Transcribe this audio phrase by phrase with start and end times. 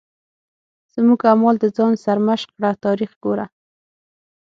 [0.93, 3.45] زموږ اعمال د ځان سرمشق کړه تاریخ ګوره.